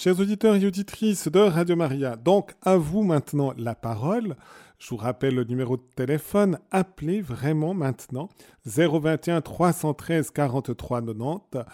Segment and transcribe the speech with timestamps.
[0.00, 4.36] Chers auditeurs et auditrices de Radio Maria, donc à vous maintenant la parole.
[4.78, 6.60] Je vous rappelle le numéro de téléphone.
[6.70, 8.28] Appelez vraiment maintenant
[8.64, 11.64] 021 313 43 90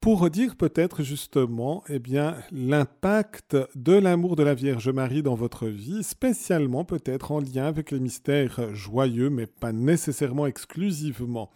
[0.00, 5.68] pour dire peut-être justement eh bien l'impact de l'amour de la Vierge Marie dans votre
[5.68, 11.52] vie, spécialement peut-être en lien avec les mystères joyeux, mais pas nécessairement exclusivement.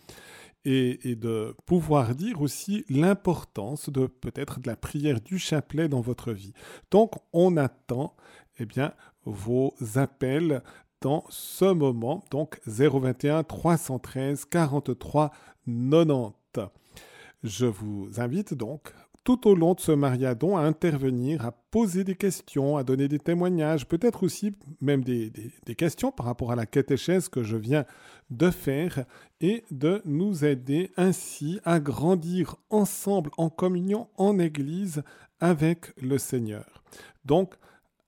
[0.68, 6.32] Et, de pouvoir dire aussi l'importance de peut-être de la prière du chapelet dans votre
[6.32, 6.52] vie.
[6.90, 8.16] Donc on attend
[8.58, 8.92] eh bien
[9.24, 10.64] vos appels
[11.00, 15.30] dans ce moment, donc 021 313 43
[15.66, 16.60] 90.
[17.44, 18.92] Je vous invite donc
[19.26, 23.18] tout au long de ce mariadon à intervenir, à poser des questions, à donner des
[23.18, 25.32] témoignages, peut-être aussi même des,
[25.76, 27.84] questions par rapport à la catéchèse que je viens
[28.30, 29.04] de faire
[29.40, 35.02] et de nous aider ainsi à grandir ensemble en communion en Église
[35.40, 36.82] avec le Seigneur.
[37.24, 37.54] Donc,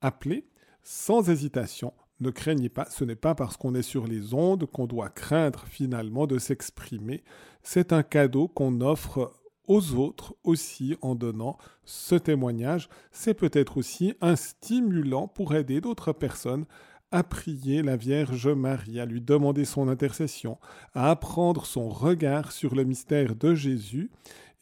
[0.00, 0.48] appelez
[0.82, 1.93] sans hésitation.
[2.20, 5.65] Ne craignez pas, ce n'est pas parce qu'on est sur les ondes qu'on doit craindre
[5.68, 7.23] finalement de s'exprimer.
[7.62, 9.32] C'est un cadeau qu'on offre
[9.68, 12.88] aux autres aussi en donnant ce témoignage.
[13.12, 16.65] C'est peut-être aussi un stimulant pour aider d'autres personnes
[17.10, 20.59] à prier la Vierge Marie, à lui demander son intercession,
[20.95, 24.10] à apprendre son regard sur le mystère de Jésus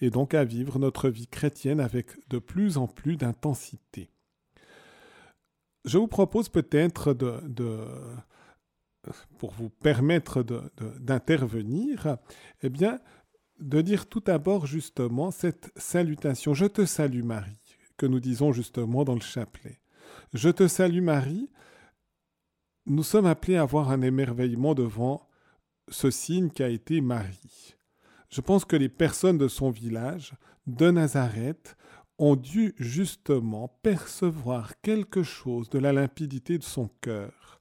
[0.00, 4.10] et donc à vivre notre vie chrétienne avec de plus en plus d'intensité
[5.86, 7.40] je vous propose peut-être de,
[9.38, 10.44] pour vous permettre
[11.00, 12.18] d'intervenir,
[12.62, 12.98] eh bien,
[13.60, 16.52] de dire tout d'abord justement cette salutation.
[16.52, 17.58] Je te salue Marie,
[17.96, 19.80] que nous disons justement dans le chapelet.
[20.34, 21.48] Je te salue Marie.
[22.88, 25.28] Nous sommes appelés à avoir un émerveillement devant
[25.88, 27.74] ce signe qui a été Marie.
[28.30, 30.34] Je pense que les personnes de son village,
[30.68, 31.76] de Nazareth,
[32.18, 37.60] ont dû justement percevoir quelque chose de la limpidité de son cœur,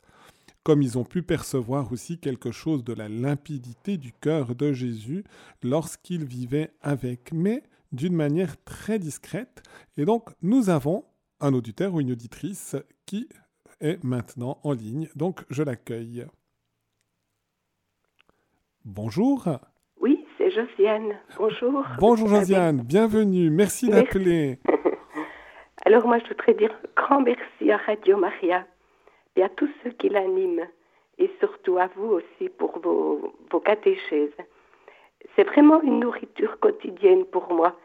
[0.62, 5.24] comme ils ont pu percevoir aussi quelque chose de la limpidité du cœur de Jésus
[5.64, 9.64] lorsqu'il vivait avec, mais d'une manière très discrète.
[9.98, 11.04] Et donc, nous avons
[11.40, 12.76] un auditeur ou une auditrice
[13.08, 13.28] qui
[13.86, 16.26] est maintenant en ligne, donc je l'accueille.
[18.84, 19.48] Bonjour.
[20.56, 21.20] Josiane.
[21.38, 21.84] Bonjour.
[22.00, 23.50] Bonjour Josiane, bienvenue.
[23.50, 24.58] Merci d'appeler.
[25.86, 28.66] Alors moi, je voudrais dire grand merci à Radio Maria
[29.36, 30.66] et à tous ceux qui l'animent
[31.18, 34.38] et surtout à vous aussi pour vos, vos catéchèses.
[35.36, 37.78] C'est vraiment une nourriture quotidienne pour moi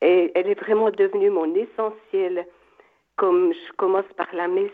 [0.00, 2.46] et elle est vraiment devenue mon essentiel
[3.16, 4.70] comme je commence par la messe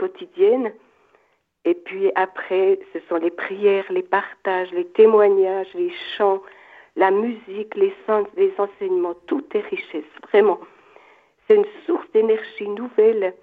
[0.00, 0.72] quotidienne
[1.64, 6.40] et puis après, ce sont les prières, les partages, les témoignages, les chants,
[6.96, 7.94] la musique, les,
[8.36, 10.58] les enseignements, tout est richesse, vraiment.
[11.46, 13.34] C'est une source d'énergie nouvelle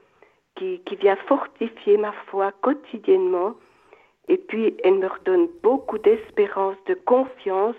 [0.55, 3.53] qui vient fortifier ma foi quotidiennement.
[4.27, 7.75] Et puis, elle me redonne beaucoup d'espérance, de confiance,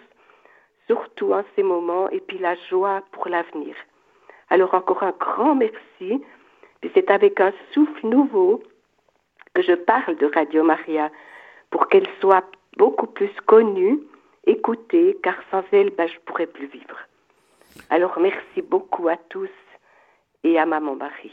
[0.87, 3.75] surtout en ces moments, et puis la joie pour l'avenir.
[4.51, 6.23] Alors encore un grand merci.
[6.95, 8.63] C'est avec un souffle nouveau
[9.55, 11.11] que je parle de Radio Maria
[11.71, 12.45] pour qu'elle soit
[12.77, 14.01] beaucoup plus connue,
[14.47, 16.97] écoutée, car sans elle, ben, je ne pourrais plus vivre.
[17.91, 19.51] Alors merci beaucoup à tous
[20.45, 21.33] et à Maman Marie.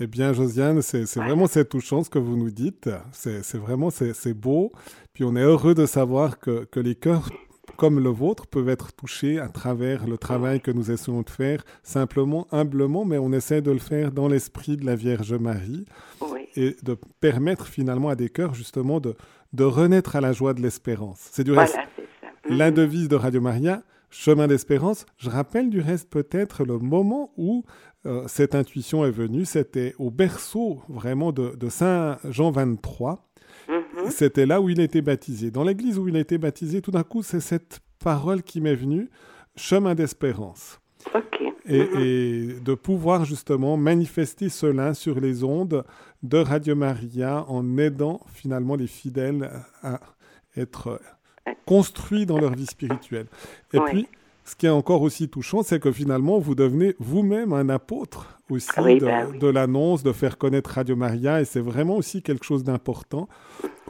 [0.00, 2.88] Eh bien, Josiane, c'est vraiment cette touchant ce que vous nous dites.
[3.12, 4.72] C'est vraiment c'est beau.
[5.12, 7.28] Puis on est heureux de savoir que, que les cœurs
[7.82, 11.64] comme le vôtre peuvent être touchés à travers le travail que nous essayons de faire,
[11.82, 15.84] simplement, humblement, mais on essaie de le faire dans l'esprit de la Vierge Marie
[16.54, 19.16] et de permettre finalement à des cœurs justement de,
[19.52, 21.28] de renaître à la joie de l'espérance.
[21.32, 21.76] C'est du reste
[22.48, 22.76] la mhm.
[22.76, 25.04] devise de Radio Maria, chemin d'espérance.
[25.16, 27.64] Je rappelle du reste peut-être le moment où
[28.06, 33.31] euh, cette intuition est venue, c'était au berceau vraiment de, de Saint Jean 23.
[34.04, 34.10] Mhm.
[34.10, 35.50] C'était là où il a été baptisé.
[35.50, 38.74] Dans l'église où il a été baptisé, tout d'un coup, c'est cette parole qui m'est
[38.74, 39.10] venue,
[39.56, 40.80] chemin d'espérance.
[41.66, 42.00] Et, mhm.
[42.00, 45.84] et, de pouvoir justement manifester cela sur les ondes
[46.22, 49.50] de Radio Maria en aidant finalement les fidèles
[49.82, 50.00] à
[50.56, 51.00] être
[51.66, 53.26] construits dans leur vie spirituelle.
[53.72, 54.08] Et puis,
[54.44, 58.68] ce qui est encore aussi touchant, c'est que finalement, vous devenez vous-même un apôtre aussi
[58.76, 62.64] de, bah de l'annonce, de faire connaître Radio Maria, et c'est vraiment aussi quelque chose
[62.64, 63.28] d'important.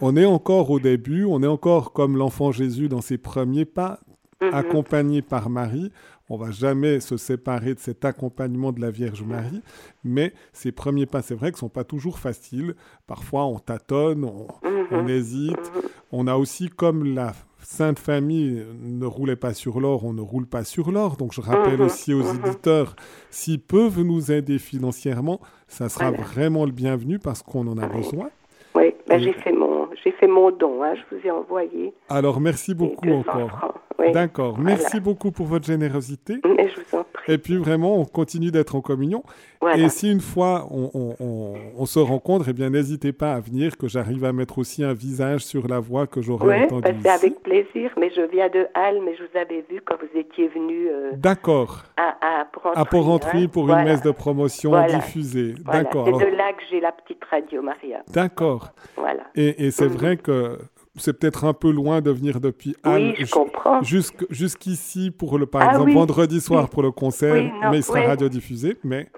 [0.00, 4.00] On est encore au début, on est encore comme l'enfant Jésus dans ses premiers pas,
[4.40, 4.54] mhm.
[4.54, 5.90] accompagné par Marie.
[6.28, 9.62] On va jamais se séparer de cet accompagnement de la Vierge Marie,
[10.05, 12.75] mais ces premiers pas, c'est vrai qu'ils sont pas toujours faciles.
[13.06, 15.08] Parfois, on tâtonne, on, mhm.
[15.08, 15.56] hésite.
[15.75, 15.82] Mhm.
[16.12, 20.46] On a aussi comme la Sainte Famille ne roulait pas sur l'or, on ne roule
[20.46, 21.16] pas sur l'or.
[21.16, 22.40] Donc je rappelle Mhm, aussi aux mhm.
[22.44, 22.96] éditeurs,
[23.30, 26.24] s'ils peuvent nous aider financièrement, ça sera Voilà.
[26.24, 27.96] vraiment le bienvenu parce qu'on en a Oui.
[27.96, 28.30] besoin.
[28.74, 29.24] Oui, ben, Oui.
[29.24, 29.72] j'ai fait mon
[30.02, 33.74] j'ai fait mon don, hein, je vous ai envoyé Alors merci beaucoup 200 encore.
[33.98, 34.10] Oui.
[34.12, 34.70] D'accord, Voilà.
[34.76, 36.40] merci beaucoup pour votre générosité.
[36.44, 37.11] Mais je vous en prie.
[37.28, 39.22] Et puis vraiment, on continue d'être en communion.
[39.60, 39.76] Voilà.
[39.84, 43.40] Et si une fois on, on- on- on se rencontre, eh bien n'hésitez pas à
[43.40, 46.88] venir, que j'arrive à mettre aussi un visage sur la voix que j'aurai Oui, entendue
[46.88, 47.08] c'est ici.
[47.08, 50.48] avec plaisir, mais je viens de Halle, mais je vous avais vu quand vous étiez
[50.48, 51.84] venu euh, D'accord.
[51.96, 52.80] à, à Porrentruy.
[52.82, 53.48] À Porrentruy hein.
[53.52, 53.82] pour Voilà.
[53.82, 54.94] une messe de promotion Voilà.
[54.94, 55.54] diffusée.
[55.64, 56.04] D'accord.
[56.06, 58.02] C'est alors- de là que j'ai la petite radio Maria.
[58.12, 58.72] D'accord.
[58.96, 59.22] Voilà.
[59.36, 59.92] Et, et c'est Mhm.
[59.92, 60.58] vrai que
[60.96, 63.80] c'est peut-être un peu loin de venir depuis Anne oui, je ju- comprends.
[63.82, 65.94] jusqu'- jusqu'ici pour le, par Ah exemple, oui.
[65.94, 69.08] vendredi soir pour le concert, Oui, non, mais il sera radiodiffusé, mais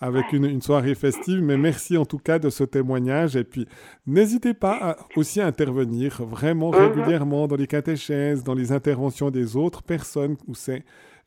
[0.00, 1.40] avec une, une soirée festive.
[1.42, 3.36] Mais merci en tout cas de ce témoignage.
[3.36, 3.66] Et puis,
[4.06, 6.78] n'hésitez pas à- aussi à intervenir vraiment Mhm.
[6.78, 10.84] régulièrement dans les catéchèses, dans les interventions des autres personnes où c'est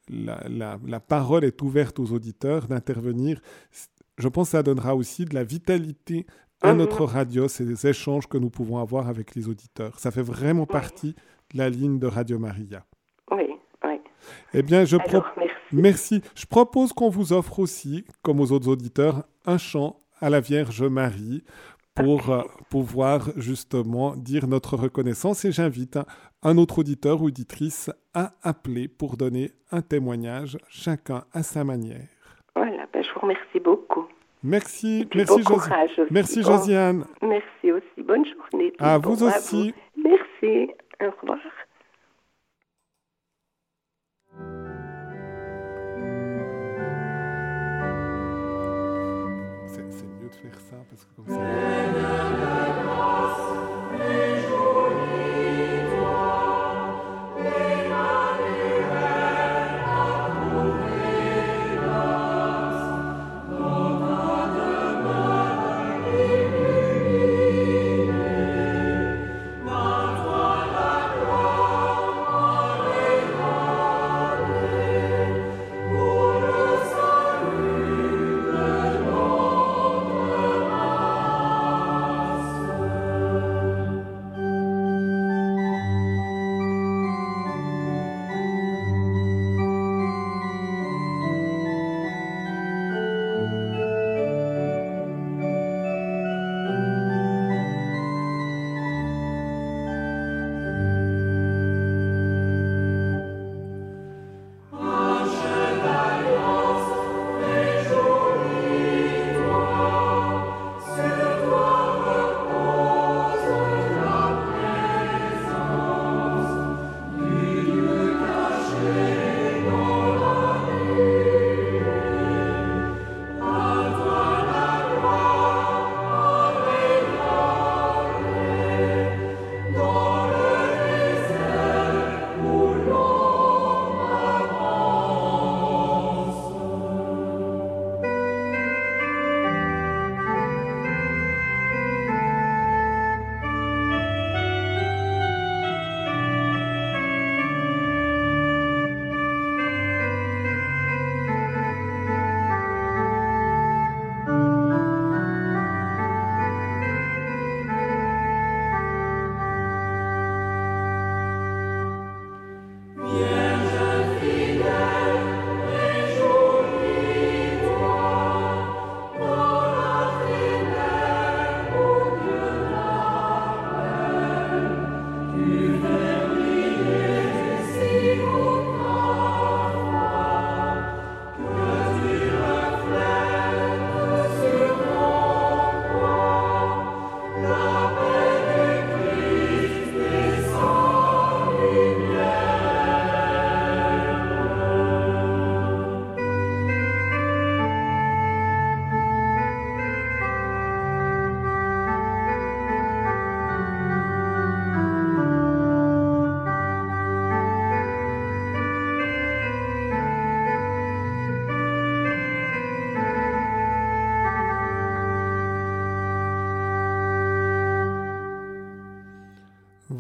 [0.10, 3.42] la, la- la parole est ouverte aux auditeurs d'intervenir.
[4.18, 6.26] Je pense que ça donnera aussi de la vitalité
[6.62, 10.00] à notre radio, ces échanges que nous pouvons avoir avec les auditeurs.
[10.00, 11.16] Ça fait vraiment partie
[11.54, 12.86] de la ligne de Radio Maria.
[13.32, 13.48] Oui,
[13.84, 14.00] oui.
[14.54, 14.98] Eh bien, je.
[14.98, 15.54] Alors, merci.
[15.72, 16.22] Merci.
[16.36, 20.84] Je propose qu'on vous offre aussi, comme aux autres auditeurs, un chant à la Vierge
[20.84, 21.44] Marie
[21.94, 25.46] pour euh, pouvoir justement dire notre reconnaissance.
[25.46, 26.06] Et j'invite un,
[26.44, 32.08] un autre auditeur ou auditrice à appeler pour donner un témoignage, chacun à sa manière.
[32.56, 34.06] Voilà, ben, je vous remercie beaucoup.
[34.48, 36.14] Merci, merci, bon Josi- courage aussi.
[36.14, 37.06] merci Bon, Josiane.
[37.24, 38.04] Merci aussi.
[38.04, 38.72] Bonne journée.
[38.78, 39.74] À bon vous aussi.
[39.98, 40.72] Merci.
[41.02, 41.40] Au revoir.
[49.68, 52.25] C'est c'est mieux de faire ça parce que comme ça.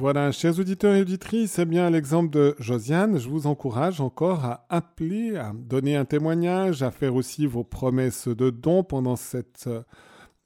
[0.05, 3.17] Voilà, chers auditeurs et auditrices, c'est bien l'exemple de Josiane.
[3.17, 8.27] Je vous encourage encore à appeler, à donner un témoignage, à faire aussi vos promesses
[8.27, 9.81] de dons pendant euh,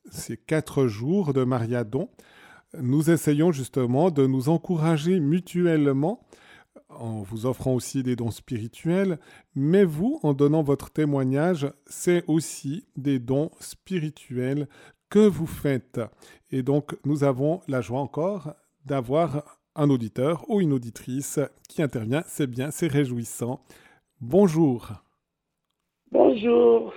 [0.09, 2.07] ces quatre jours de Mariadon.
[2.79, 6.25] nous essayons justement de nous encourager mutuellement
[6.87, 9.19] en vous offrant aussi des dons spirituels,
[9.55, 14.69] mais vous, en donnant votre témoignage, c'est aussi des dons spirituels
[15.09, 15.99] que vous faites.
[16.49, 18.53] Et donc, nous avons la joie encore
[18.85, 22.23] d'avoir un auditeur ou une auditrice qui intervient.
[22.25, 23.61] C'est bien, c'est réjouissant.
[24.21, 24.91] Bonjour.
[26.11, 26.93] Bonjour,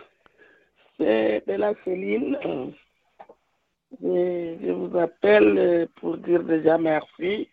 [0.96, 2.38] c'est Bella Céline.
[4.00, 7.48] Je, vous appelle pour dire déjà merci.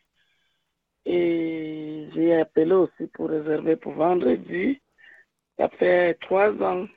[1.05, 4.79] Et j'ai appelé aussi pour réserver pour vendredi.
[5.57, 6.87] Ça fait trois ans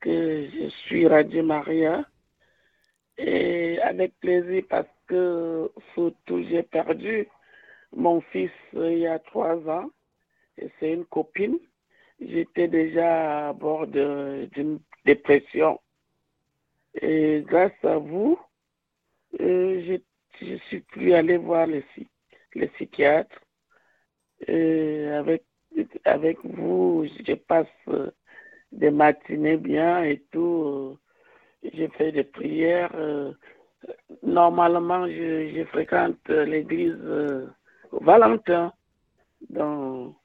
[0.00, 2.04] que je suis Radio Maria.
[3.18, 7.28] Et avec plaisir parce que surtout j'ai perdu
[7.94, 9.90] mon fils il y a trois ans.
[10.58, 11.58] Et c'est une copine.
[12.20, 15.80] J'étais déjà à bord d'une dépression.
[17.00, 18.38] Et grâce à vous,
[19.40, 19.98] euh,
[20.40, 21.84] je suis plus allé voir les,
[22.54, 23.40] les psychiatres.
[24.48, 25.44] Avec,
[26.04, 28.10] avec vous, je passe euh,
[28.72, 30.98] des matinées bien et tout.
[31.74, 32.90] Je fais des prières.
[32.94, 33.32] Euh,
[34.22, 36.96] normalement, je, fréquente l'église
[37.92, 38.72] Valentin.
[39.50, 40.16] Donc,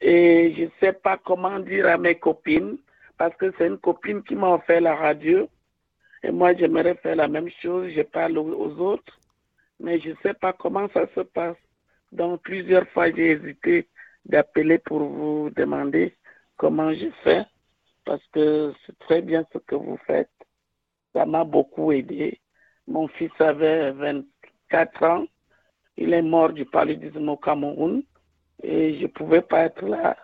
[0.00, 2.78] et je ne sais pas comment dire à mes copines,
[3.18, 5.48] parce que c'est une copine qui m'a offert la radio.
[6.22, 7.92] Et moi, j'aimerais faire la même chose.
[7.94, 9.18] Je parle aux autres,
[9.78, 11.56] mais je ne sais pas comment ça se passe.
[12.12, 13.88] Donc, plusieurs fois, j'ai hésité
[14.24, 16.14] d'appeler pour vous demander
[16.56, 17.44] comment je fais,
[18.10, 20.32] parce que c'est très bien ce que vous faites.
[21.12, 22.40] Ça m'a beaucoup aidé.
[22.88, 25.26] Mon fils avait 24 ans.
[25.96, 28.02] Il est mort du paludisme au Cameroun
[28.64, 30.16] et je ne pouvais pas être là.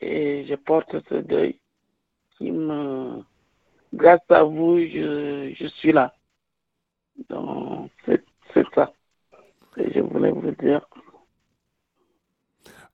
[0.00, 1.58] Et je porte ce deuil.
[3.92, 6.14] Grâce à vous, je, je suis là.
[7.28, 8.22] Donc, c'est
[8.72, 8.92] ça
[9.72, 10.88] que je voulais vous dire.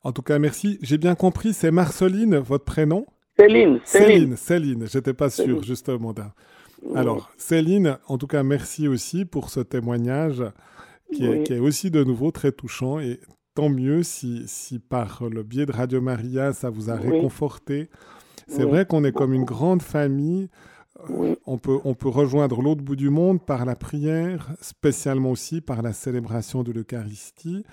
[0.02, 0.78] En tout cas, merci.
[0.80, 3.04] J'ai bien compris, c'est Marceline, votre prénom?
[3.42, 3.80] Céline.
[3.84, 4.86] Céline, Céline.
[4.88, 6.14] J'étais pas sûr, justement.
[6.94, 10.42] Alors, Céline, en tout cas, merci aussi pour ce témoignage
[11.14, 13.20] qui, est, qui, est, aussi de nouveau très touchant et
[13.54, 17.90] tant mieux si, si par le biais de Radio Maria, ça vous a réconforté.
[18.48, 20.48] C'est vrai qu'on est comme une grande famille.
[21.10, 25.60] Euh, on, peut, on peut rejoindre l'autre bout du monde par la prière, spécialement aussi
[25.60, 27.64] par la célébration de l'Eucharistie.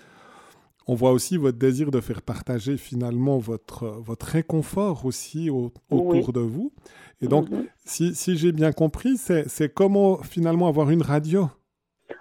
[0.91, 6.39] On voit aussi votre désir de faire partager finalement votre, votre réconfort aussi autour de
[6.39, 6.73] vous.
[7.21, 7.67] Et donc, mhm.
[7.85, 11.45] si, si j'ai bien compris, c'est comment finalement avoir une radio?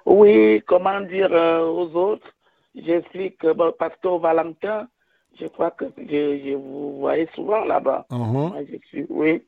[0.05, 2.29] Oui, comment dire euh, aux autres?
[2.75, 4.87] J'explique que bon, Pasteur Valentin,
[5.41, 8.05] je crois que je, vous voyais souvent là-bas.
[8.11, 9.07] Uh-huh.
[9.09, 9.43] oui.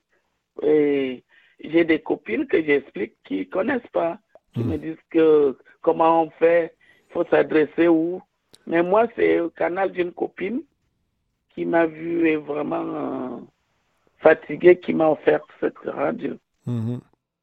[0.62, 1.24] Et
[1.62, 4.18] j'ai des copines que j'explique qui ne connaissent pas,
[4.54, 4.80] qui me hmm.
[4.80, 6.74] disent que comment on fait,
[7.10, 8.22] il faut s'adresser où.
[8.66, 10.62] Mais moi, c'est le canal d'une copine
[11.54, 13.36] qui m'a vu et vraiment euh,
[14.18, 16.34] fatigué, qui m'a offert cette radio.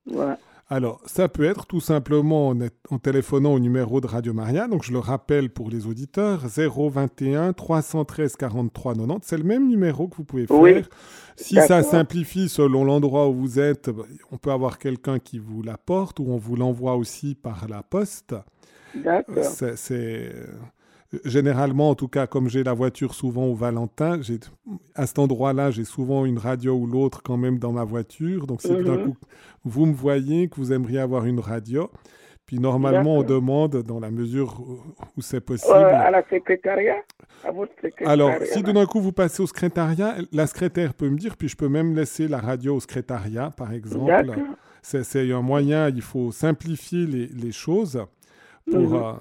[0.05, 0.37] Voilà.
[0.69, 2.53] Alors, ça peut être tout simplement
[2.89, 4.67] en, téléphonant au numéro de Radio Maria.
[4.67, 9.25] Donc, je le rappelle pour les auditeurs 021 313 43 90.
[9.25, 10.89] C'est le même numéro que vous pouvez faire.
[11.37, 15.61] Si ça simplifie selon l'endroit où vous êtes, bah, on peut avoir quelqu'un qui vous
[15.61, 18.35] l'apporte ou on vous l'envoie aussi par la poste.
[18.93, 19.45] D'accord.
[19.45, 20.33] C'est
[21.23, 24.19] généralement, en tout cas, comme j'ai la voiture souvent au Valentin,
[24.95, 28.47] à cet endroit-là, j'ai souvent une radio ou l'autre quand même dans ma voiture.
[28.47, 29.05] Donc, si d'un mhm.
[29.05, 29.17] coup
[29.63, 31.89] vous me voyez que vous aimeriez avoir une radio,
[32.45, 34.61] puis normalement, on demande dans la mesure
[35.17, 35.73] où c'est possible.
[35.73, 37.03] à la secrétariat?
[37.43, 38.11] À votre secrétariat.
[38.11, 41.57] Alors, si d'un coup vous passez au secrétariat, la secrétaire peut me dire, puis je
[41.57, 44.33] peux même laisser la radio au secrétariat, par exemple.
[44.81, 48.01] C'est un moyen, il faut simplifier les, les choses
[48.71, 48.95] pour, mhm.
[48.95, 49.13] euh,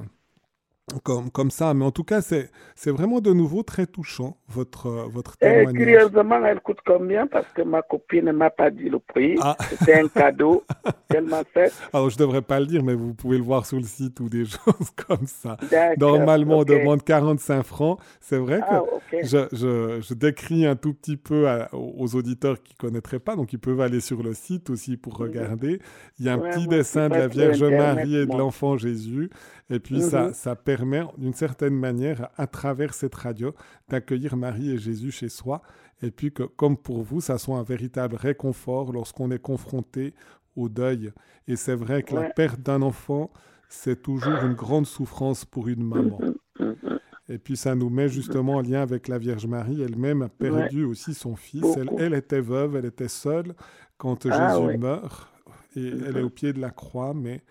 [1.02, 1.74] comme, comme ça.
[1.74, 5.74] Mais en tout cas, c'est, c'est vraiment de nouveau très touchant, votre, votre témoignage.
[5.74, 7.26] Et curieusement, elle coûte combien?
[7.26, 9.36] Parce que ma copine ne m'a pas dit le prix.
[9.42, 9.56] Ah.
[9.68, 10.64] C'était un cadeau
[11.10, 11.72] qu'elle m'a fait.
[11.92, 14.20] Alors, je ne devrais pas le dire, mais vous pouvez le voir sur le site
[14.20, 15.56] ou des choses comme ça.
[15.98, 17.98] Normalement, on demande 45 francs.
[18.20, 18.82] C'est vrai que ah,
[19.22, 23.52] je, je, je, décris un tout petit peu aux auditeurs qui ne connaîtraient pas, donc
[23.52, 25.80] ils peuvent aller sur le site aussi pour regarder.
[26.18, 29.30] Il y a un petit dessin de la Vierge Marie et de l'enfant Jésus.
[29.68, 30.34] Et puis, ça, mhm.
[30.34, 33.54] ça permet, d'une certaine manière, à travers cette radio,
[33.88, 35.62] d'accueillir Marie et Jésus chez soi.
[36.02, 40.14] Et puis, que, comme pour vous, ça soit un véritable réconfort lorsqu'on est confronté
[40.54, 41.12] au deuil.
[41.48, 43.30] Et c'est vrai que la perte d'un enfant,
[43.68, 46.20] c'est toujours une grande souffrance pour une maman.
[46.20, 49.82] Mhm, mhm, et puis ça nous met justement en lien avec la Vierge Marie.
[49.82, 51.64] Elle-même a perdu aussi son fils.
[51.98, 53.54] Elle, était veuve, elle était seule
[53.98, 55.32] quand ah Jésus meurt.
[55.74, 57.42] Et elle est au pied de la croix, mais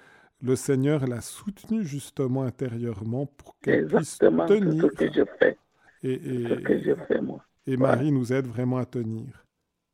[0.42, 4.82] le Seigneur l'a soutenue justement intérieurement pour qu'elle puisse tenir.
[4.84, 5.58] ce que je fais.
[6.04, 7.42] Et, C'est ce que je fais, moi.
[7.66, 9.46] et Marie nous aide vraiment à tenir.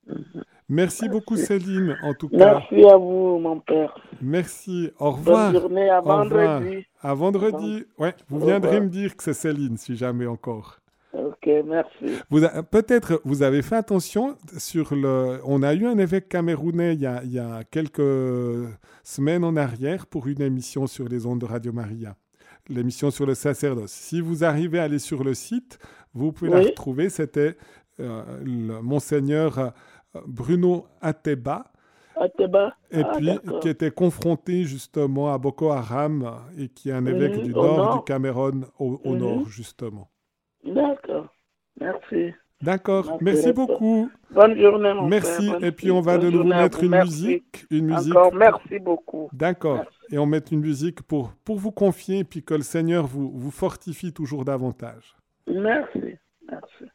[0.07, 0.43] Mhm.
[0.67, 1.35] Merci beaucoup.
[1.35, 2.55] Céline, en tout cas.
[2.71, 3.93] Merci à vous, mon père.
[4.21, 4.89] Merci.
[4.99, 5.51] Au Bonne revoir.
[5.53, 6.85] journée, à vendredi.
[7.01, 7.85] À vendredi.
[7.97, 10.80] Ouais, vous viendrez me dire que c'est Céline, si jamais encore.
[11.13, 12.19] Ok, merci.
[12.29, 12.39] Vous
[12.71, 15.39] Peut-être vous avez fait attention sur le.
[15.45, 18.01] On a eu un évêque camerounais il y, a, il y a quelques
[19.03, 22.15] semaines en arrière pour une émission sur les ondes de Radio Maria,
[22.69, 23.91] l'émission sur le sacerdoce.
[23.91, 25.79] Si vous arrivez à aller sur le site,
[26.13, 27.09] vous pouvez la retrouver.
[27.09, 27.57] C'était
[27.99, 29.69] euh, le monseigneur euh,
[30.27, 31.65] Bruno Ateba.
[32.15, 32.75] À Teba.
[32.91, 37.37] Et Ah, puis, qui était confronté justement à Boko Haram et qui est un évêque
[37.37, 37.93] Mhm, du nord, nord.
[37.97, 39.19] du Cameroun, au, au Mhm.
[39.19, 40.10] nord, justement.
[40.65, 41.27] D'accord.
[41.79, 42.33] Merci.
[42.61, 44.11] D'accord, Merci, beaucoup.
[44.29, 45.49] Bonne journée, mon Merci.
[45.49, 47.23] Bonne- Et puis, on va de nouveau mettre une Merci.
[47.23, 47.65] musique.
[47.71, 48.15] Une musique.
[48.15, 49.29] Encore merci beaucoup.
[49.33, 49.83] D'accord.
[50.11, 53.31] Et on met une musique pour, pour vous confier et puis que le Seigneur vous,
[53.33, 55.15] vous fortifie toujours davantage.
[55.47, 56.17] Merci.
[56.47, 56.85] Merci.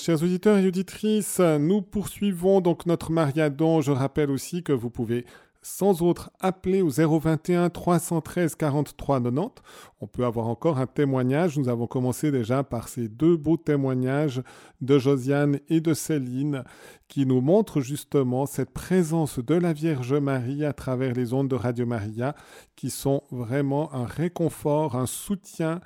[0.00, 3.82] Chers auditeurs et auditrices, nous poursuivons donc notre mariadon.
[3.82, 5.26] Je rappelle aussi que vous pouvez
[5.62, 9.62] sans autre appeler au 021 313 43 90.
[10.00, 11.58] On peut avoir encore un témoignage.
[11.58, 14.42] Nous avons commencé déjà par ces deux beaux témoignages
[14.80, 16.64] de Josiane et de Céline
[17.08, 21.56] qui nous montrent justement cette présence de la Vierge Marie à travers les ondes de
[21.56, 22.34] Radio Maria
[22.74, 25.80] qui sont vraiment un réconfort, un soutien,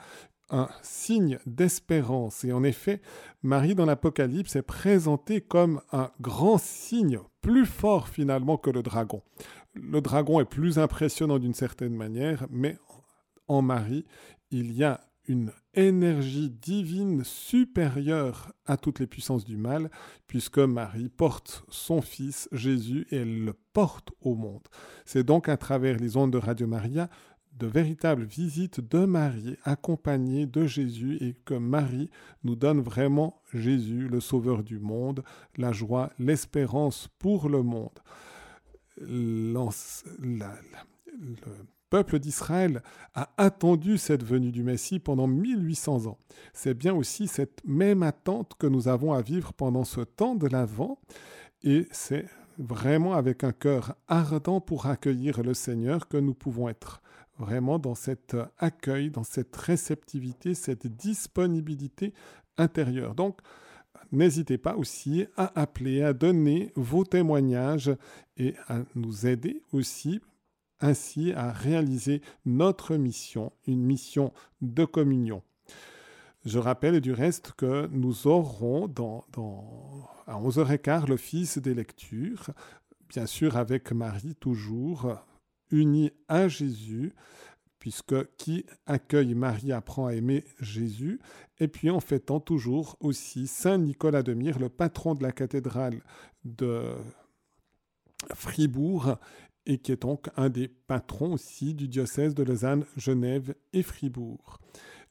[0.55, 2.45] un signe d'espérance.
[2.45, 3.01] Et en effet,
[3.43, 9.23] Marie dans l'Apocalypse est présentée comme un grand signe, plus fort finalement que le dragon.
[9.75, 12.79] Le dragon est plus impressionnant d'une certaine manière, mais
[13.49, 14.07] en Marie,
[14.51, 19.90] il y a une énergie divine supérieure à toutes les puissances du mal,
[20.29, 24.69] puisque Marie porte son Fils Jésus et elle le porte au monde.
[25.05, 27.09] C'est donc à travers les ondes de Radio Maria
[27.59, 32.11] de véritables visites de Marie accompagnées de Jésus et que Marie
[32.43, 35.23] nous donne vraiment Jésus, le Sauveur du monde,
[35.57, 37.99] la joie, l'espérance pour le monde.
[38.97, 39.69] Le
[41.90, 42.83] peuple d'Israël
[43.14, 46.19] a attendu cette venue du Messie pendant 1800 ans.
[46.53, 50.49] C'est bien aussi cette même attente que nous avons à vivre pendant ce temps de
[50.49, 50.99] l'Avent
[51.62, 52.27] et c'est
[52.59, 57.01] vraiment avec un cœur ardent pour accueillir le Seigneur que nous pouvons être
[57.38, 62.12] vraiment dans cet accueil, dans cette réceptivité, cette disponibilité
[62.57, 63.14] intérieure.
[63.14, 63.40] Donc,
[64.12, 67.94] n'hésitez pas aussi à appeler, à donner vos témoignages
[68.37, 70.20] et à nous aider aussi
[70.81, 75.42] ainsi à réaliser notre mission, une mission de communion.
[76.44, 82.51] Je rappelle du reste que nous aurons dans, dans, à 11h15 l'office des lectures,
[83.09, 85.16] bien sûr avec Marie toujours
[85.70, 87.12] unie à Jésus,
[87.79, 91.20] puisque qui accueille Marie apprend à aimer Jésus,
[91.59, 96.03] et puis en fêtant toujours aussi Saint Nicolas de Myre, le patron de la cathédrale
[96.44, 96.94] de
[98.35, 99.16] Fribourg,
[99.66, 104.61] et qui est donc un des patrons aussi du diocèse de Lausanne, Genève et Fribourg.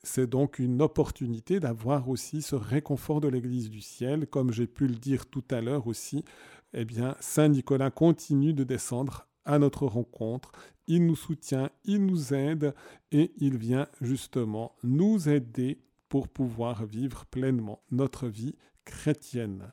[0.04, 4.88] C'est donc une opportunité d'avoir aussi ce réconfort de l'Église du ciel, comme j'ai pu
[4.88, 6.26] le dire tout à l'heure aussi.
[6.74, 10.52] Eh bien, Saint Nicolas continue de descendre à notre rencontre.
[10.88, 12.74] Il nous soutient, il nous aide
[13.12, 15.80] et il vient justement nous aider
[16.10, 19.72] pour pouvoir vivre pleinement notre vie chrétienne.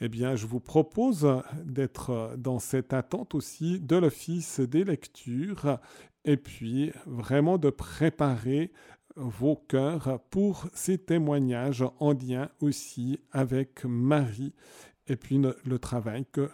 [0.00, 1.26] Eh bien, je vous propose
[1.64, 5.78] d'être dans cette attente aussi de l'office des lectures
[6.24, 8.72] et puis vraiment de préparer
[9.16, 14.52] vos cœurs pour ces témoignages en lien aussi avec Marie
[15.06, 16.50] et puis le, travail que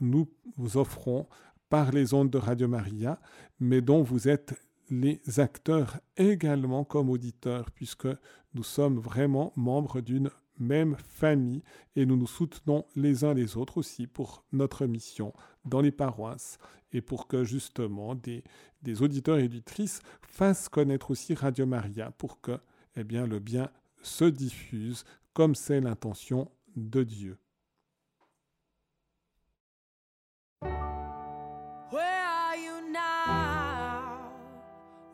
[0.00, 1.26] nous vous offrons
[1.72, 3.18] par les ondes de Radio Maria,
[3.58, 8.08] mais dont vous êtes les acteurs également comme auditeurs, puisque
[8.52, 11.62] nous sommes vraiment membres d'une même famille
[11.96, 15.32] et nous nous soutenons les uns les autres aussi pour notre mission
[15.64, 16.58] dans les paroisses
[16.92, 18.44] et pour que justement des,
[19.00, 22.58] auditeurs et auditrices fassent connaître aussi Radio Maria pour que
[22.96, 23.70] eh bien, le bien
[24.02, 27.38] se diffuse comme c'est l'intention de Dieu.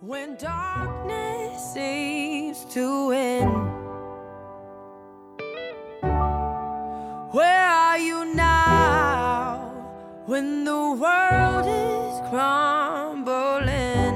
[0.00, 3.48] When darkness seems to win?
[7.32, 9.58] Where are you now
[10.26, 14.14] when the world is crumbling?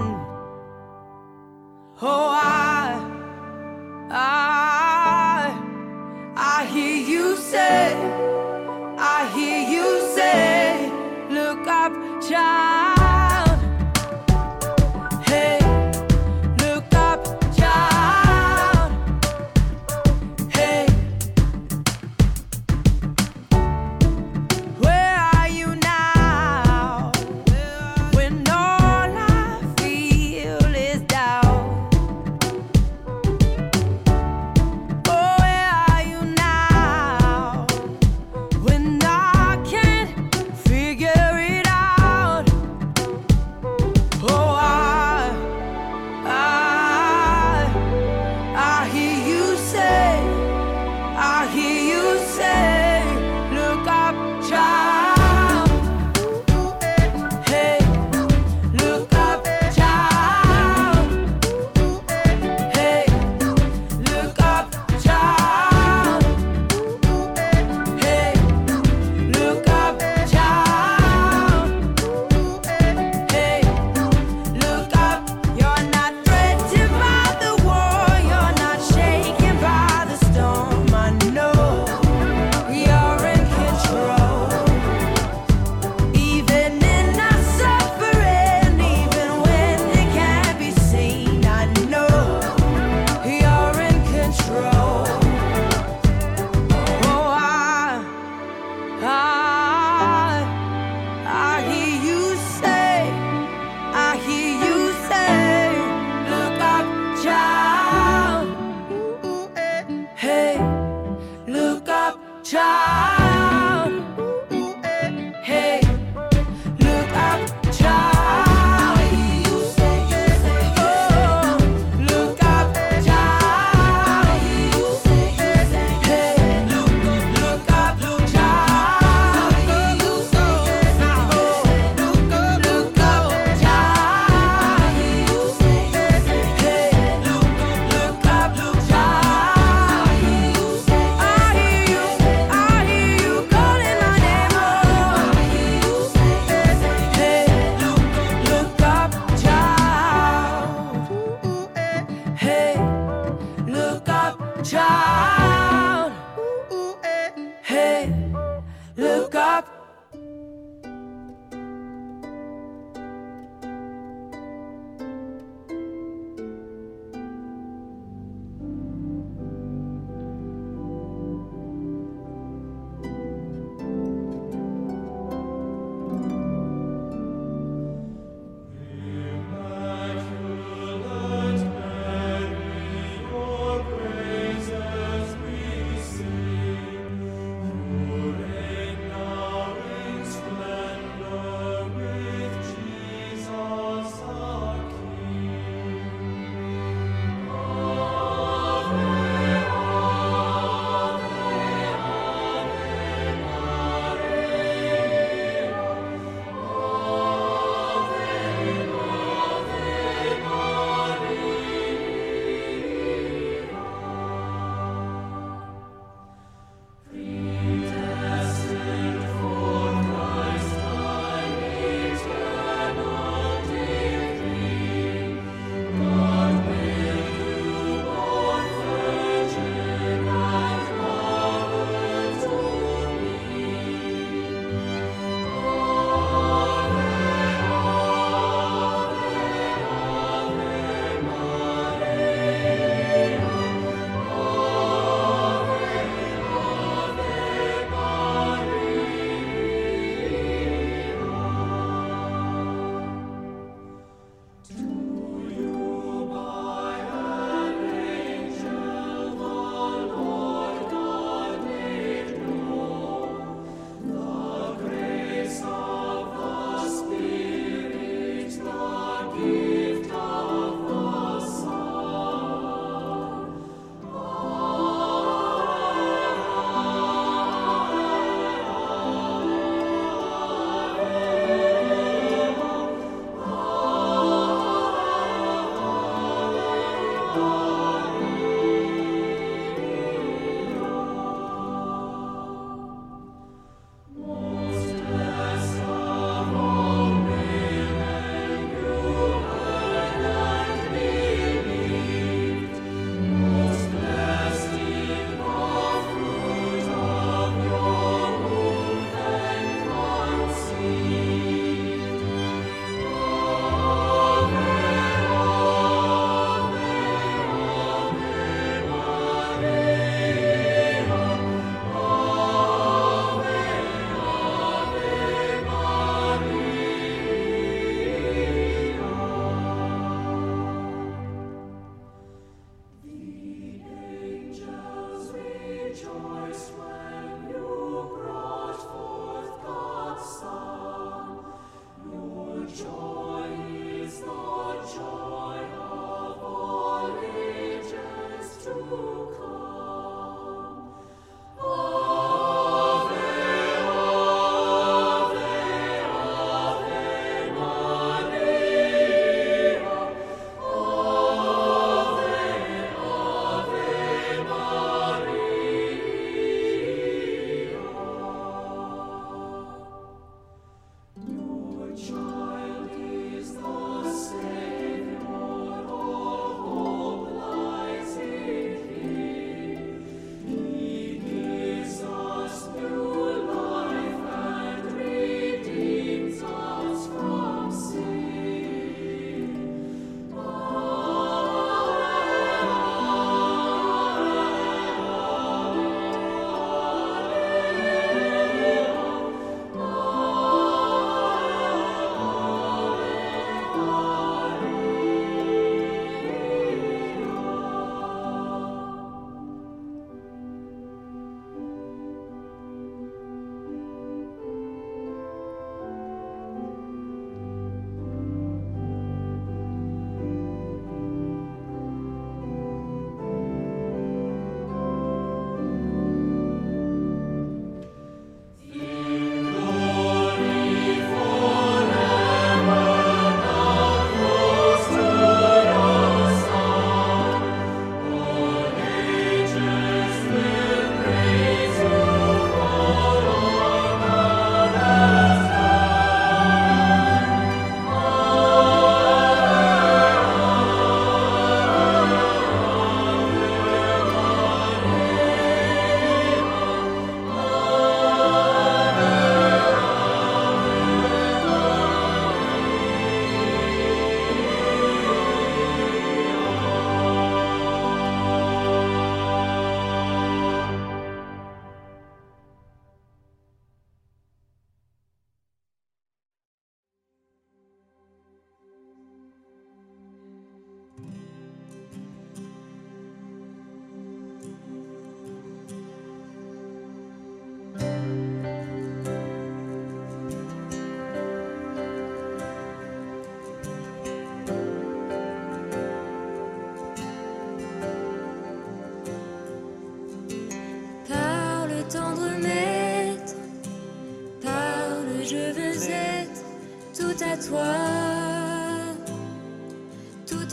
[2.00, 2.31] Oh,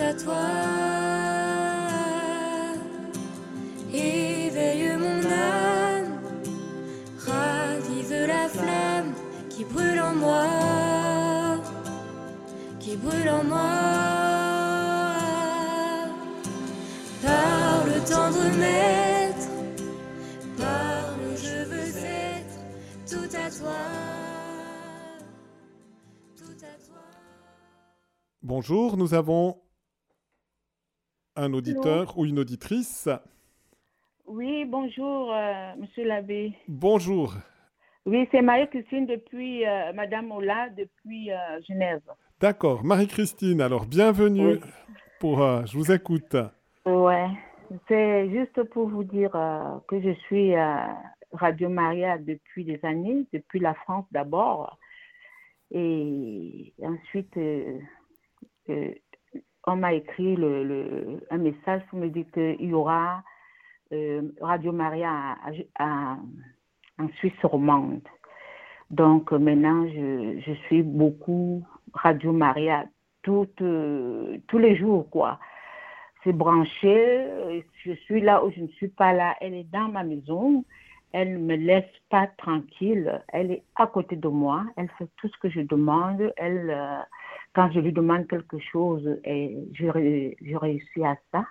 [0.01, 0.47] à toi.
[3.93, 6.21] Éveille mon âme,
[7.17, 9.13] ravive la flamme
[9.49, 10.45] qui brûle en moi,
[12.79, 13.69] qui brûle en moi.
[17.21, 19.49] Parle tendre maître,
[20.57, 22.59] parle, je veux être
[23.09, 23.75] tout à toi.
[28.41, 29.57] Bonjour, nous avons
[31.39, 33.09] un auditeur ou une auditrice.
[34.27, 36.53] Oui, bonjour, euh, monsieur l'abbé.
[36.67, 37.33] Bonjour.
[38.05, 42.01] Oui, c'est Marie-Christine depuis euh, Madame Ola, depuis euh, Genève.
[42.39, 42.83] D'accord.
[42.83, 44.59] Marie-Christine, alors bienvenue Oui.
[45.19, 45.41] pour...
[45.41, 46.35] euh, je vous écoute.
[46.85, 47.27] Ouais,
[47.87, 49.31] c'est juste pour vous dire
[49.87, 50.53] que je suis
[51.33, 54.77] Radio Maria depuis des années, depuis la France d'abord.
[55.71, 57.37] Et ensuite,
[59.69, 60.35] on m'a écrit
[61.29, 63.23] un message pour me dire qu'il y aura
[63.91, 65.37] euh, Radio Maria
[66.97, 68.01] en Suisse romande.
[68.89, 72.85] Donc euh, maintenant, je, suis beaucoup Radio Maria
[73.27, 75.07] euh, tous les jours.
[76.23, 77.25] C'est branché,
[77.83, 79.35] je suis là où je ne suis pas là.
[79.39, 80.65] Elle est dans ma maison,
[81.13, 85.29] elle ne me laisse pas tranquille, elle est à côté de moi, elle fait tout
[85.29, 86.33] ce que je demande.
[86.37, 86.75] Elle,
[87.53, 89.85] quand je lui demande quelque chose, et je,
[90.41, 91.45] je réussis à ça.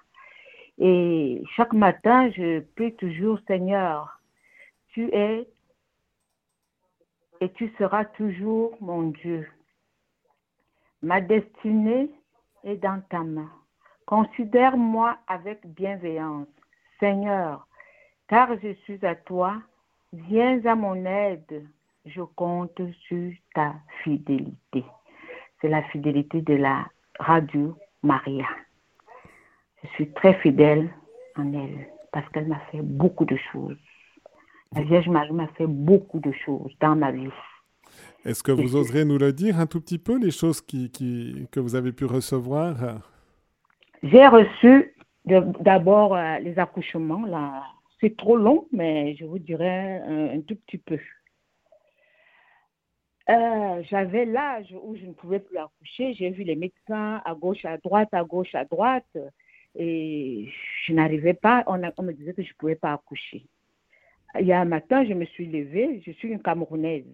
[0.79, 4.21] Et chaque matin, je prie toujours, Seigneur,
[4.89, 5.49] tu es
[7.41, 9.49] et tu seras toujours mon Dieu.
[11.03, 12.11] Ma destinée
[12.65, 13.51] est dans ta main.
[14.07, 16.49] Considère-moi avec bienveillance,
[16.99, 17.67] Seigneur,
[18.29, 19.63] car je suis à toi.
[20.13, 21.69] Viens à mon aide.
[22.07, 24.85] Je compte sur ta fidélité.
[25.61, 26.87] C'est la fidélité de la
[27.19, 28.47] radio Maria.
[29.83, 30.91] Je suis très fidèle
[31.37, 33.77] en elle parce qu'elle m'a fait beaucoup de choses.
[34.75, 37.29] La Vierge Marie m'a fait beaucoup de choses dans ma vie.
[38.25, 41.47] Est-ce que vous oserez nous le dire un tout petit peu, les choses qui, qui-
[41.51, 43.01] que vous avez pu recevoir?
[44.03, 44.95] J'ai reçu
[45.25, 47.25] d'abord euh, les accouchements.
[47.27, 47.63] Là.
[48.01, 50.99] C'est trop long, mais je vous dirai un, un tout petit peu.
[53.31, 56.15] Euh, J'avais l'âge où je ne pouvais plus accoucher.
[56.15, 59.19] J'ai vu les médecins à gauche, à droite, à gauche, à droite.
[59.75, 60.49] Et
[60.87, 61.63] je n'arrivais pas.
[61.67, 63.45] On, on me disait que je ne pouvais pas accoucher.
[64.41, 66.03] Il y a un matin, je me suis levée.
[66.07, 67.05] Je suis une Camerounaise.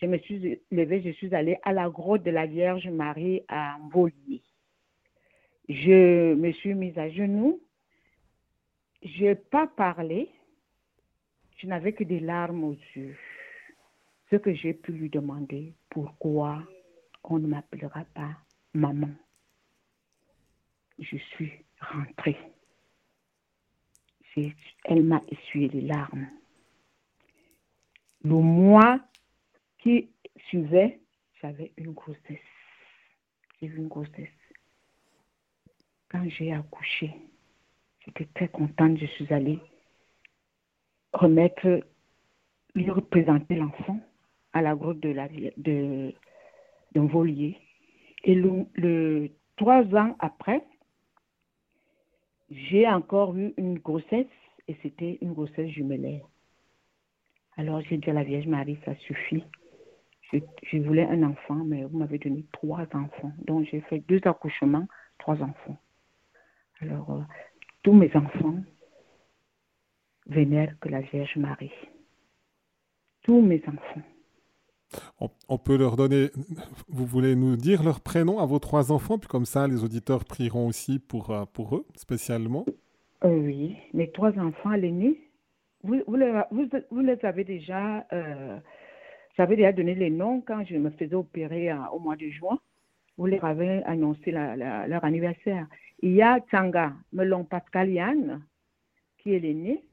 [0.00, 3.78] Je me suis levée, je suis allée à la grotte de la Vierge Marie à
[3.78, 4.42] Mbolier.
[5.68, 7.60] Je me suis mise à genoux.
[9.02, 10.28] Je n'ai pas parlé.
[11.56, 13.16] Je n'avais que des larmes aux yeux.
[14.30, 16.62] Ce que j'ai pu lui demander, pourquoi
[17.24, 18.36] on ne m'appellera pas
[18.74, 19.10] maman.
[20.98, 22.36] Je suis rentrée.
[24.84, 26.28] Elle m'a essuyé les larmes.
[28.22, 29.00] Le mois
[29.78, 30.10] qui
[30.46, 31.00] suivait,
[31.40, 32.38] j'avais une grossesse.
[33.60, 34.28] J'ai eu une grossesse.
[36.08, 37.12] Quand j'ai accouché,
[38.04, 38.98] j'étais très contente.
[38.98, 39.58] Je suis allée
[41.12, 41.80] remettre,
[42.74, 44.00] lui représenter l'enfant
[44.52, 45.28] à la grotte de la
[46.94, 47.58] d'un volier.
[48.24, 50.64] Et le, trois ans après,
[52.50, 54.26] j'ai encore eu une grossesse
[54.66, 56.26] et c'était une grossesse jumellaire.
[57.56, 59.44] Alors j'ai dit à la Vierge Marie, ça suffit.
[60.32, 63.32] Je, je voulais un enfant, mais vous m'avez donné trois enfants.
[63.46, 64.86] Donc j'ai fait deux accouchements,
[65.18, 65.76] trois enfants.
[66.80, 67.22] Alors euh,
[67.82, 68.62] tous mes enfants
[70.26, 71.72] vénèrent que la Vierge Marie.
[73.22, 74.02] Tous mes enfants.
[75.20, 76.30] On, peut leur donner...
[76.88, 80.24] Vous voulez nous dire leur prénom à vos trois enfants, puis comme ça, les auditeurs
[80.24, 82.64] prieront aussi pour, euh, pour eux, spécialement?
[83.24, 85.28] Euh, oui, mes trois enfants, l'aîné,
[85.82, 86.18] vous, vous,
[86.50, 88.58] vous, vous les avez déjà, euh,
[89.36, 92.58] j'avais déjà donné les noms quand je me faisais opérer euh, au mois de juin.
[93.16, 95.66] Vous leur avez annoncé leur anniversaire.
[96.00, 98.42] Il y a Tsanga Melon Pascal Yann,
[99.18, 99.84] qui est l'aîné.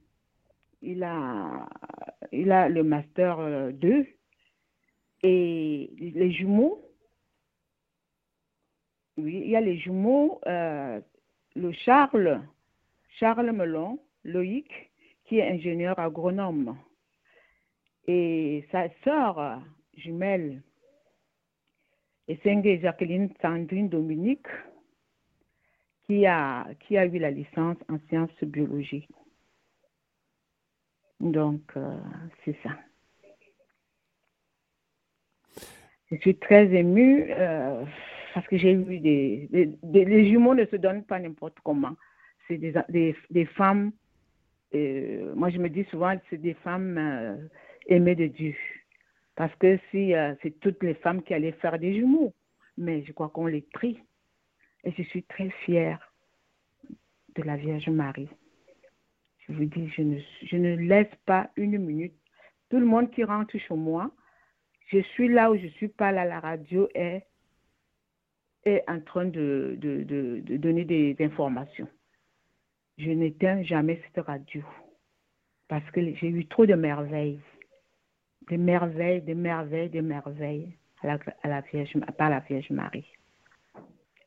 [0.84, 1.67] Il a,
[2.32, 4.05] il a le master euh, 2.
[5.24, 6.82] Et les jumeaux,
[9.18, 10.99] oui, il y a les jumeaux, euh,
[11.55, 12.41] le Charles,
[13.18, 14.91] Charles Melon, Loïc,
[15.24, 16.78] qui est ingénieur agronome.
[18.07, 19.61] Et sa sœur
[19.95, 20.61] jumelle,
[22.28, 24.47] Essenge Jacqueline Sandrine Dominique,
[26.05, 29.09] qui a, qui a eu la licence en sciences biologiques.
[31.20, 31.97] Donc, euh,
[32.43, 32.78] c'est ça.
[36.11, 37.83] Je suis très émue euh,
[38.33, 41.95] parce que j'ai eu des, des- Les jumeaux ne se donnent pas n'importe comment.
[42.47, 43.91] C'est des, des, des femmes.
[44.75, 47.35] euh, moi, je me dis souvent, c'est des femmes euh,
[47.87, 48.55] aimées de Dieu.
[49.35, 52.33] Parce que si c'est toutes les femmes qui allaient faire des jumeaux,
[52.77, 53.99] mais je crois qu'on les prie.
[54.85, 56.13] Et je suis très fière
[57.35, 58.29] de la Vierge Marie.
[59.47, 62.13] Je vous dis, je ne, je ne laisse pas une minute.
[62.69, 64.09] Tout le monde qui rentre chez moi,
[64.88, 67.25] je suis là où je suis pas là, la radio est,
[68.65, 71.88] est en train de, de, de, donner des informations.
[72.97, 74.63] Je n'éteins jamais cette radio
[75.67, 77.39] parce que j'ai eu trop de merveilles.
[78.49, 83.07] Des merveilles, des merveilles, des merveilles à la, à la Vierge, par la Vierge Marie.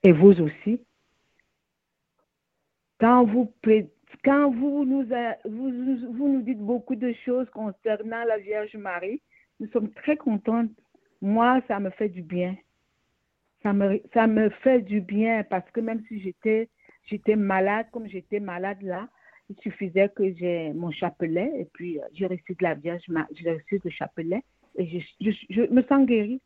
[0.03, 0.81] Et vous aussi,
[2.99, 3.53] quand vous,
[4.25, 5.05] quand vous nous,
[5.45, 9.23] vous, vous nous dites beaucoup de choses concernant la Vierge Marie,
[9.61, 10.71] nous sommes très contentes.
[11.21, 12.57] Moi, ça me fait du bien.
[13.63, 16.69] Ça me, ça me fait du bien parce que même si j'étais,
[17.07, 19.09] j'étais malade, comme j'étais malade là,
[19.49, 23.03] il suffisait que j'ai mon chapelet et puis euh, j'ai reçu de la Vierge,
[23.33, 24.43] j'ai reçu le chapelet
[24.77, 24.87] et
[25.21, 26.41] je, je, me sens guérie.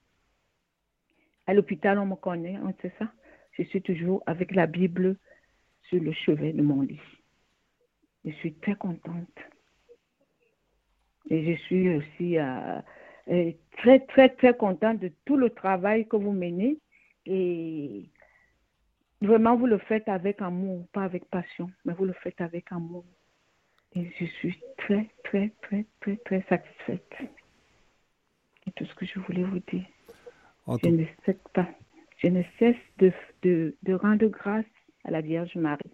[1.46, 3.12] À l'hôpital, on me connaît, on sait ça.
[3.52, 5.16] Je suis toujours avec la Bible
[5.88, 7.00] sur le chevet de mon lit.
[8.24, 9.38] Je suis très contente.
[11.28, 12.80] Et je suis aussi euh,
[13.28, 16.78] euh, très, très, très contente de tout le travail que vous menez.
[17.26, 18.08] Et
[19.20, 23.04] vraiment, vous le faites avec amour, pas avec passion, mais vous le faites avec amour.
[23.94, 27.14] Et je suis très, très, très, très, très satisfaite.
[28.64, 29.84] C'est tout ce que je voulais vous dire.
[30.66, 31.68] En Je tout- ne cesse pas.
[32.18, 33.12] Je ne cesse de,
[33.42, 34.64] de, de rendre grâce
[35.04, 35.90] à la Vierge Marie.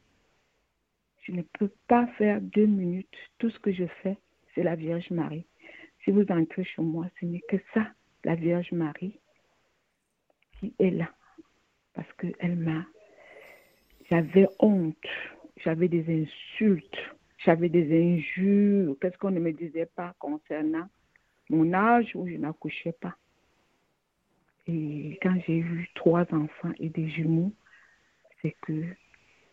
[1.22, 3.16] Je ne peux pas faire deux minutes.
[3.38, 4.16] Tout ce que je fais,
[4.54, 5.44] c'est la Vierge Marie.
[6.08, 7.86] Si vous entrez chez moi, ce n'est que ça,
[8.24, 9.20] la Vierge Marie,
[10.52, 11.10] qui est là.
[11.92, 12.86] Parce qu'elle m'a...
[14.08, 14.96] J'avais honte.
[15.58, 16.96] J'avais des insultes.
[17.44, 18.96] J'avais des injures.
[19.02, 20.88] Qu'est-ce qu'on ne me disait pas concernant
[21.50, 23.14] mon âge où je n'accouchais pas.
[24.66, 27.52] Et quand j'ai eu trois enfants et des jumeaux,
[28.40, 28.82] c'est que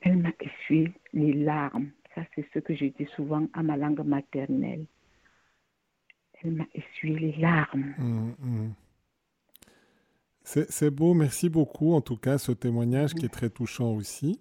[0.03, 1.91] elle m'a essuyé les larmes.
[2.14, 4.86] Ça, c'est ce que je dis souvent à ma langue maternelle.
[7.04, 7.93] Les larmes.
[7.98, 8.74] Mm, mm.
[10.43, 14.39] C'est beau, merci beaucoup en tout cas ce témoignage qui est très touchant aussi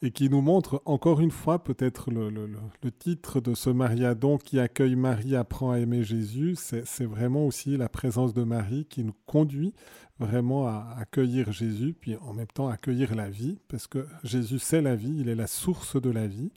[0.00, 2.48] et qui nous montre encore une fois peut-être le, le-
[2.90, 6.56] titre de ce Mariadon qui accueille Marie, apprend à aimer Jésus.
[6.56, 9.74] C'est vraiment aussi la présence de Marie qui nous conduit
[10.18, 14.82] vraiment à accueillir Jésus, puis en même temps accueillir la vie, parce que Jésus c'est
[14.82, 16.52] la vie, il est la source de la vie.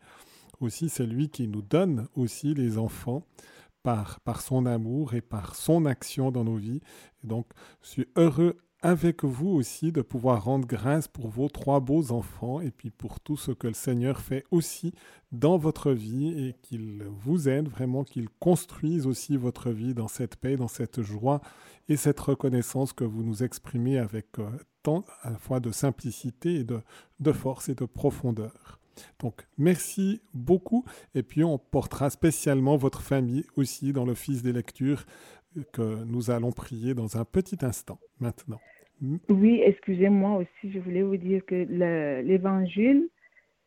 [0.62, 3.26] Aussi c'est lui qui nous donne aussi les enfants
[3.84, 6.82] par, son amour et par son action dans nos vies.
[7.24, 7.48] Et donc,
[7.82, 12.62] je suis heureux avec vous aussi de pouvoir rendre grâce pour vos trois beaux enfants
[12.62, 14.94] et puis pour tout ce que le Seigneur fait aussi
[15.32, 20.36] dans votre vie et qu'il vous aide vraiment, qu'il construise aussi votre vie dans cette
[20.36, 21.42] paix, dans cette joie
[21.90, 24.50] et cette reconnaissance que vous nous exprimez avec euh,
[24.82, 28.81] tant à la fois de simplicité et de force et de profondeur.
[29.20, 30.86] Donc, merci beaucoup.
[31.16, 35.06] Et puis, on portera spécialement votre famille aussi dans l'office des lectures
[35.58, 38.60] euh, que nous allons prier dans un petit instant maintenant.
[39.30, 43.10] Oui, excusez-moi aussi, je voulais vous dire que le- l'évangile,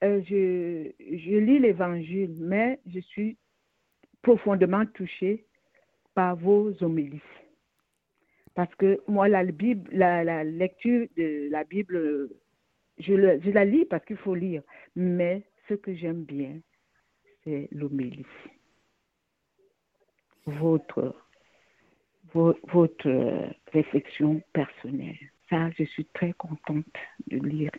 [0.04, 3.36] euh, je, je lis l'évangile, mais je suis
[4.22, 5.44] profondément touchée
[6.14, 7.20] par vos homélies.
[8.54, 12.30] Parce que moi, la, Bible, la lecture de la Bible,
[12.98, 14.62] je, le- je la lis parce qu'il faut lire.
[14.96, 16.58] Mais ce que j'aime bien,
[17.42, 18.26] c'est l'homélie.
[20.46, 21.14] Votre,
[22.32, 25.18] vo- votre réflexion personnelle.
[25.48, 26.84] Ça, je suis très contente
[27.28, 27.70] de lire.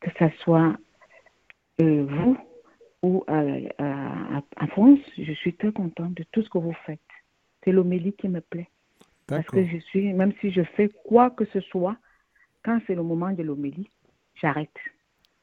[0.00, 0.76] Que ce soit
[1.80, 2.36] euh, vous
[3.02, 3.40] ou à,
[3.78, 7.00] à- France, je suis très contente de tout ce que vous faites.
[7.64, 8.68] C'est l'homélie qui me plaît.
[9.26, 11.96] Parce que je suis, même si je fais quoi que ce soit,
[12.64, 13.88] quand c'est le moment de l'homélie,
[14.40, 14.70] j'arrête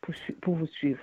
[0.01, 0.99] pour, pour vous suivre.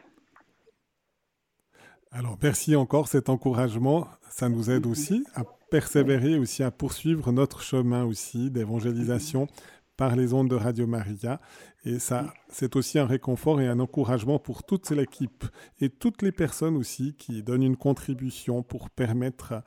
[2.13, 4.09] Alors, merci encore cet encouragement.
[4.31, 9.49] Ça nous aide aussi à persévérer, aussi à poursuivre notre chemin aussi d'évangélisation
[9.97, 11.41] par les ondes de Radio Maria.
[11.85, 15.45] Et ça, c'est aussi un réconfort et un encouragement pour toute l'équipe
[15.81, 19.63] et toutes les personnes aussi qui donnent une contribution pour permettre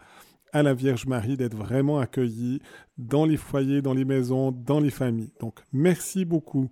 [0.54, 2.62] à la Vierge Marie d'être vraiment accueillie
[2.97, 5.34] dans les foyers, dans les maisons, dans les familles.
[5.39, 6.70] Donc, merci beaucoup.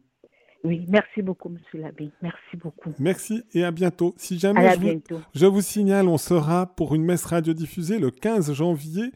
[0.63, 2.11] Oui, merci beaucoup, Monsieur l'abbé.
[2.21, 2.91] Merci beaucoup.
[2.99, 4.13] Merci et à bientôt.
[4.17, 5.19] Si jamais je vous, bientôt.
[5.33, 9.11] je vous signale, on sera pour une messe radiodiffusée le 15 janvier.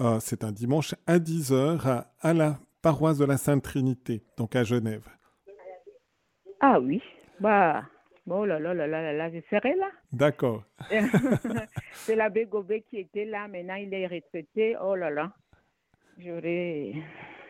[0.00, 4.54] Euh, c'est un dimanche à 10h à, à la paroisse de la Sainte Trinité, donc
[4.54, 5.06] à Genève.
[6.60, 7.02] Ah oui,
[7.40, 7.82] bah,
[8.28, 9.90] oh là là là là là, là je serai là.
[10.12, 10.64] D'accord.
[11.92, 14.76] C'est l'abbé Gobet qui était là, maintenant il est retraité.
[14.82, 15.32] Oh là là,
[16.18, 16.94] j'aurais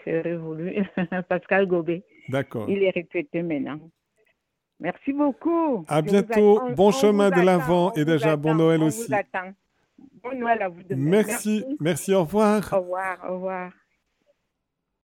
[0.07, 0.83] j'aurais voulu
[1.29, 2.05] Pascal Gobet.
[2.29, 2.69] D'accord.
[2.69, 3.81] Il est retraité maintenant.
[4.81, 5.85] Merci beaucoup.
[5.89, 6.61] À Je bientôt.
[6.75, 9.07] Bon on chemin de on et déjà bon Noël on aussi.
[9.09, 9.53] Vous attend.
[10.23, 11.11] Bon Noël à vous demain.
[11.11, 11.65] Merci.
[11.81, 12.69] Merci, au revoir.
[12.73, 13.73] Au revoir, au revoir.